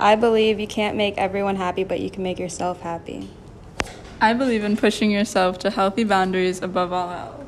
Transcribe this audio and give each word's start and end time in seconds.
I 0.00 0.16
believe 0.16 0.58
you 0.58 0.66
can't 0.66 0.96
make 0.96 1.18
everyone 1.18 1.56
happy, 1.56 1.84
but 1.84 2.00
you 2.00 2.08
can 2.08 2.22
make 2.22 2.38
yourself 2.38 2.80
happy. 2.80 3.28
I 4.18 4.32
believe 4.32 4.64
in 4.64 4.78
pushing 4.78 5.10
yourself 5.10 5.58
to 5.58 5.68
healthy 5.68 6.04
boundaries 6.04 6.62
above 6.62 6.90
all 6.90 7.10
else. 7.10 7.46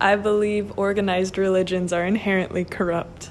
I 0.00 0.14
believe 0.14 0.72
organized 0.78 1.36
religions 1.36 1.92
are 1.92 2.06
inherently 2.06 2.64
corrupt. 2.64 3.30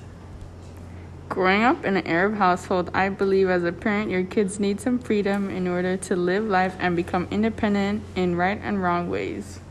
Growing 1.30 1.64
up 1.64 1.86
in 1.86 1.96
an 1.96 2.06
Arab 2.06 2.36
household, 2.36 2.92
I 2.94 3.08
believe 3.08 3.50
as 3.50 3.64
a 3.64 3.72
parent, 3.72 4.12
your 4.12 4.26
kids 4.26 4.60
need 4.60 4.82
some 4.82 5.00
freedom 5.00 5.50
in 5.50 5.66
order 5.66 5.96
to 5.96 6.18
live 6.18 6.44
life 6.44 6.76
and 6.80 6.98
become 6.98 7.30
independent 7.32 8.04
in 8.14 8.36
right 8.36 8.60
and 8.62 8.84
wrong 8.84 9.10
ways. 9.10 9.62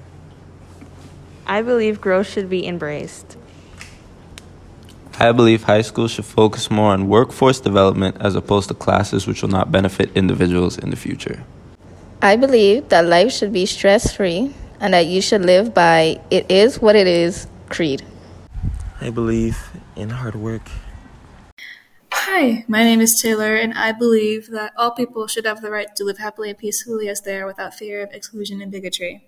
I 1.47 1.61
believe 1.61 2.01
growth 2.01 2.29
should 2.29 2.49
be 2.49 2.67
embraced. 2.67 3.37
I 5.21 5.33
believe 5.33 5.65
high 5.65 5.83
school 5.83 6.07
should 6.07 6.27
focus 6.27 6.71
more 6.71 6.93
on 6.93 7.09
workforce 7.09 7.59
development 7.59 8.19
as 8.21 8.37
opposed 8.37 8.69
to 8.69 8.75
classes 8.75 9.27
which 9.27 9.43
will 9.43 9.49
not 9.49 9.73
benefit 9.73 10.11
individuals 10.15 10.79
in 10.79 10.91
the 10.91 10.97
future. 10.97 11.43
I 12.23 12.37
believe 12.37 12.89
that 12.91 13.05
life 13.05 13.33
should 13.33 13.53
be 13.53 13.67
stress 13.67 14.15
free 14.15 14.55
and 14.79 14.95
that 14.95 15.07
you 15.07 15.21
should 15.21 15.43
live 15.43 15.75
by 15.75 16.21
it 16.31 16.49
is 16.49 16.81
what 16.81 16.95
it 16.95 17.09
is 17.09 17.49
creed. 17.69 18.05
I 19.01 19.11
believe 19.11 19.59
in 19.97 20.11
hard 20.11 20.37
work. 20.37 20.71
Hi, 22.13 22.65
my 22.69 22.85
name 22.85 23.01
is 23.01 23.21
Taylor, 23.21 23.57
and 23.57 23.75
I 23.75 23.91
believe 23.91 24.51
that 24.51 24.73
all 24.77 24.93
people 24.93 25.27
should 25.27 25.47
have 25.47 25.63
the 25.63 25.71
right 25.71 25.95
to 25.97 26.05
live 26.05 26.19
happily 26.19 26.51
and 26.51 26.59
peacefully 26.59 27.09
as 27.09 27.23
they 27.23 27.41
are 27.41 27.47
without 27.47 27.75
fear 27.75 28.03
of 28.03 28.11
exclusion 28.13 28.63
and 28.63 28.71
bigotry. 28.71 29.28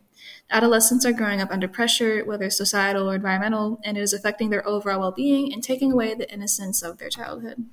Adolescents 0.51 1.07
are 1.07 1.13
growing 1.13 1.41
up 1.41 1.51
under 1.51 1.69
pressure, 1.69 2.25
whether 2.25 2.51
societal 2.51 3.09
or 3.11 3.15
environmental, 3.15 3.81
and 3.85 3.97
it 3.97 4.01
is 4.01 4.13
affecting 4.13 4.51
their 4.51 4.67
overall 4.67 5.01
well 5.01 5.13
being 5.13 5.53
and 5.53 5.63
taking 5.63 5.93
away 5.93 6.15
the 6.15 6.33
innocence 6.33 6.83
of 6.83 6.99
their 6.99 7.09
childhood. 7.09 7.67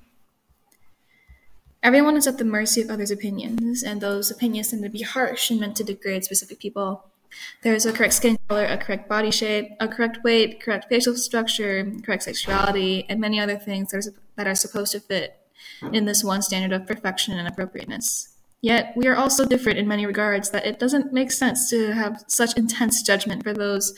Everyone 1.82 2.16
is 2.16 2.26
at 2.26 2.38
the 2.38 2.44
mercy 2.44 2.80
of 2.80 2.90
others' 2.90 3.10
opinions, 3.10 3.82
and 3.82 4.00
those 4.00 4.30
opinions 4.30 4.70
tend 4.70 4.82
to 4.82 4.88
be 4.88 5.02
harsh 5.02 5.50
and 5.50 5.60
meant 5.60 5.76
to 5.76 5.84
degrade 5.84 6.24
specific 6.24 6.58
people. 6.58 7.04
There 7.62 7.74
is 7.74 7.86
a 7.86 7.92
correct 7.92 8.14
skin 8.14 8.38
color, 8.48 8.64
a 8.64 8.78
correct 8.78 9.08
body 9.08 9.30
shape, 9.30 9.70
a 9.78 9.86
correct 9.86 10.24
weight, 10.24 10.60
correct 10.60 10.86
facial 10.88 11.14
structure, 11.16 11.90
correct 12.02 12.24
sexuality, 12.24 13.06
and 13.08 13.20
many 13.20 13.38
other 13.38 13.56
things 13.56 13.90
that 13.90 14.06
are, 14.06 14.12
that 14.36 14.46
are 14.46 14.54
supposed 14.54 14.92
to 14.92 15.00
fit 15.00 15.36
in 15.92 16.04
this 16.04 16.24
one 16.24 16.42
standard 16.42 16.74
of 16.74 16.86
perfection 16.86 17.38
and 17.38 17.46
appropriateness. 17.46 18.37
Yet, 18.60 18.92
we 18.96 19.06
are 19.06 19.16
all 19.16 19.30
so 19.30 19.44
different 19.44 19.78
in 19.78 19.86
many 19.86 20.04
regards 20.04 20.50
that 20.50 20.66
it 20.66 20.80
doesn't 20.80 21.12
make 21.12 21.30
sense 21.30 21.70
to 21.70 21.92
have 21.92 22.24
such 22.26 22.56
intense 22.56 23.02
judgment 23.02 23.44
for 23.44 23.54
those, 23.54 23.94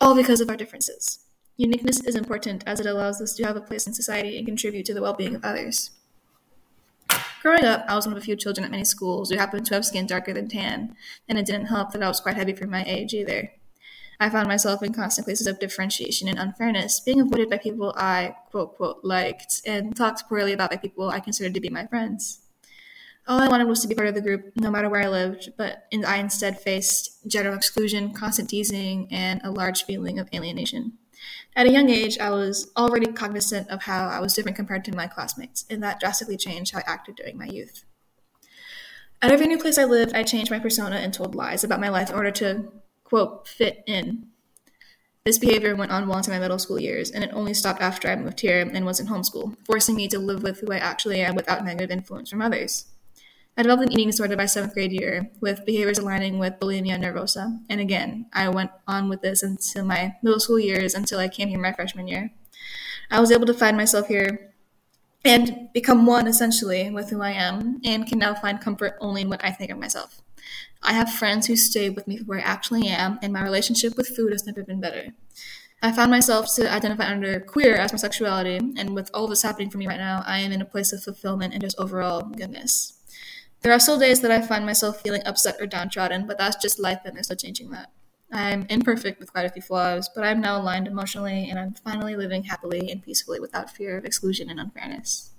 all 0.00 0.14
because 0.14 0.40
of 0.40 0.50
our 0.50 0.56
differences. 0.56 1.20
Uniqueness 1.56 2.00
is 2.04 2.16
important 2.16 2.64
as 2.66 2.80
it 2.80 2.86
allows 2.86 3.20
us 3.20 3.34
to 3.34 3.44
have 3.44 3.56
a 3.56 3.60
place 3.60 3.86
in 3.86 3.94
society 3.94 4.36
and 4.36 4.46
contribute 4.46 4.84
to 4.86 4.94
the 4.94 5.00
well 5.00 5.14
being 5.14 5.34
of 5.34 5.44
others. 5.44 5.90
Growing 7.42 7.64
up, 7.64 7.84
I 7.88 7.94
was 7.94 8.06
one 8.06 8.16
of 8.16 8.20
a 8.20 8.24
few 8.24 8.34
children 8.34 8.64
at 8.64 8.72
many 8.72 8.84
schools 8.84 9.30
who 9.30 9.36
happened 9.36 9.66
to 9.66 9.74
have 9.74 9.86
skin 9.86 10.06
darker 10.06 10.34
than 10.34 10.48
tan, 10.48 10.96
and 11.28 11.38
it 11.38 11.46
didn't 11.46 11.66
help 11.66 11.92
that 11.92 12.02
I 12.02 12.08
was 12.08 12.20
quite 12.20 12.36
heavy 12.36 12.54
for 12.54 12.66
my 12.66 12.82
age 12.84 13.14
either. 13.14 13.52
I 14.18 14.30
found 14.30 14.48
myself 14.48 14.82
in 14.82 14.92
constant 14.92 15.26
places 15.26 15.46
of 15.46 15.60
differentiation 15.60 16.26
and 16.26 16.38
unfairness, 16.38 17.00
being 17.00 17.20
avoided 17.20 17.50
by 17.50 17.58
people 17.58 17.94
I 17.96 18.34
quote 18.50 18.76
quote 18.76 19.00
liked 19.04 19.62
and 19.64 19.94
talked 19.94 20.28
poorly 20.28 20.52
about 20.52 20.70
by 20.70 20.76
people 20.76 21.08
I 21.08 21.20
considered 21.20 21.54
to 21.54 21.60
be 21.60 21.68
my 21.68 21.86
friends. 21.86 22.40
All 23.28 23.40
I 23.40 23.48
wanted 23.48 23.66
was 23.66 23.80
to 23.82 23.88
be 23.88 23.94
part 23.94 24.06
of 24.06 24.14
the 24.14 24.20
group, 24.20 24.52
no 24.54 24.70
matter 24.70 24.88
where 24.88 25.02
I 25.02 25.08
lived, 25.08 25.52
but 25.56 25.86
I 26.06 26.18
instead 26.18 26.60
faced 26.60 27.26
general 27.26 27.56
exclusion, 27.56 28.12
constant 28.12 28.48
teasing, 28.48 29.08
and 29.10 29.40
a 29.42 29.50
large 29.50 29.84
feeling 29.84 30.20
of 30.20 30.28
alienation. 30.32 30.92
At 31.56 31.66
a 31.66 31.72
young 31.72 31.90
age, 31.90 32.18
I 32.18 32.30
was 32.30 32.70
already 32.76 33.06
cognizant 33.06 33.68
of 33.68 33.82
how 33.82 34.08
I 34.08 34.20
was 34.20 34.34
different 34.34 34.56
compared 34.56 34.84
to 34.84 34.94
my 34.94 35.08
classmates, 35.08 35.64
and 35.68 35.82
that 35.82 35.98
drastically 35.98 36.36
changed 36.36 36.72
how 36.72 36.80
I 36.80 36.84
acted 36.86 37.16
during 37.16 37.36
my 37.36 37.46
youth. 37.46 37.84
At 39.20 39.32
every 39.32 39.48
new 39.48 39.58
place 39.58 39.78
I 39.78 39.84
lived, 39.84 40.14
I 40.14 40.22
changed 40.22 40.50
my 40.52 40.60
persona 40.60 40.96
and 40.96 41.12
told 41.12 41.34
lies 41.34 41.64
about 41.64 41.80
my 41.80 41.88
life 41.88 42.10
in 42.10 42.16
order 42.16 42.30
to, 42.32 42.70
quote, 43.02 43.48
fit 43.48 43.82
in. 43.86 44.28
This 45.24 45.38
behavior 45.38 45.74
went 45.74 45.90
on 45.90 46.06
well 46.06 46.18
into 46.18 46.30
my 46.30 46.38
middle 46.38 46.60
school 46.60 46.78
years, 46.78 47.10
and 47.10 47.24
it 47.24 47.30
only 47.32 47.54
stopped 47.54 47.80
after 47.80 48.06
I 48.06 48.14
moved 48.14 48.38
here 48.38 48.60
and 48.60 48.86
was 48.86 49.00
in 49.00 49.08
homeschool, 49.08 49.56
forcing 49.64 49.96
me 49.96 50.06
to 50.08 50.20
live 50.20 50.44
with 50.44 50.60
who 50.60 50.70
I 50.70 50.76
actually 50.76 51.20
am 51.20 51.34
without 51.34 51.64
negative 51.64 51.90
influence 51.90 52.30
from 52.30 52.42
others. 52.42 52.86
I 53.58 53.62
developed 53.62 53.84
an 53.84 53.92
eating 53.92 54.08
disorder 54.08 54.36
by 54.36 54.44
seventh 54.44 54.74
grade 54.74 54.92
year, 54.92 55.30
with 55.40 55.64
behaviors 55.64 55.98
aligning 55.98 56.38
with 56.38 56.60
bulimia 56.60 57.00
nervosa. 57.00 57.58
And 57.70 57.80
again, 57.80 58.26
I 58.34 58.50
went 58.50 58.70
on 58.86 59.08
with 59.08 59.22
this 59.22 59.42
until 59.42 59.84
my 59.86 60.16
middle 60.22 60.40
school 60.40 60.58
years, 60.58 60.94
until 60.94 61.18
I 61.18 61.28
came 61.28 61.48
here 61.48 61.58
my 61.58 61.72
freshman 61.72 62.06
year. 62.06 62.32
I 63.10 63.20
was 63.20 63.32
able 63.32 63.46
to 63.46 63.54
find 63.54 63.76
myself 63.76 64.08
here 64.08 64.52
and 65.24 65.68
become 65.72 66.04
one 66.04 66.26
essentially 66.26 66.90
with 66.90 67.08
who 67.08 67.22
I 67.22 67.30
am, 67.30 67.80
and 67.82 68.06
can 68.06 68.18
now 68.18 68.34
find 68.34 68.60
comfort 68.60 68.96
only 69.00 69.22
in 69.22 69.30
what 69.30 69.42
I 69.42 69.52
think 69.52 69.70
of 69.70 69.78
myself. 69.78 70.20
I 70.82 70.92
have 70.92 71.10
friends 71.10 71.46
who 71.46 71.56
stay 71.56 71.88
with 71.88 72.06
me 72.06 72.18
for 72.18 72.24
where 72.24 72.38
I 72.38 72.42
actually 72.42 72.86
am, 72.88 73.18
and 73.22 73.32
my 73.32 73.42
relationship 73.42 73.96
with 73.96 74.14
food 74.14 74.32
has 74.32 74.46
never 74.46 74.62
been 74.62 74.80
better. 74.80 75.14
I 75.82 75.92
found 75.92 76.10
myself 76.10 76.54
to 76.56 76.70
identify 76.70 77.10
under 77.10 77.40
queer 77.40 77.76
as 77.76 77.92
my 77.92 77.98
sexuality, 77.98 78.56
and 78.76 78.94
with 78.94 79.10
all 79.14 79.26
this 79.26 79.42
happening 79.42 79.70
for 79.70 79.78
me 79.78 79.86
right 79.86 79.96
now, 79.96 80.22
I 80.26 80.38
am 80.40 80.52
in 80.52 80.60
a 80.60 80.66
place 80.66 80.92
of 80.92 81.02
fulfillment 81.02 81.54
and 81.54 81.62
just 81.62 81.78
overall 81.78 82.22
goodness. 82.22 82.95
There 83.66 83.74
are 83.74 83.80
still 83.80 83.98
days 83.98 84.20
that 84.20 84.30
I 84.30 84.42
find 84.42 84.64
myself 84.64 85.00
feeling 85.00 85.22
upset 85.26 85.56
or 85.58 85.66
downtrodden, 85.66 86.28
but 86.28 86.38
that's 86.38 86.54
just 86.54 86.78
life 86.78 87.00
and 87.04 87.16
there's 87.16 87.30
no 87.30 87.34
changing 87.34 87.70
that. 87.70 87.90
I'm 88.30 88.64
imperfect 88.70 89.18
with 89.18 89.32
quite 89.32 89.44
a 89.44 89.48
few 89.48 89.60
flaws, 89.60 90.08
but 90.14 90.22
I'm 90.22 90.40
now 90.40 90.60
aligned 90.60 90.86
emotionally 90.86 91.50
and 91.50 91.58
I'm 91.58 91.74
finally 91.74 92.14
living 92.14 92.44
happily 92.44 92.92
and 92.92 93.02
peacefully 93.02 93.40
without 93.40 93.68
fear 93.68 93.98
of 93.98 94.04
exclusion 94.04 94.48
and 94.50 94.60
unfairness. 94.60 95.32